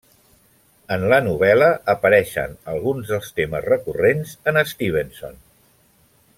[0.95, 5.41] En la novel·la apareixen alguns dels temes recurrents en Stevenson.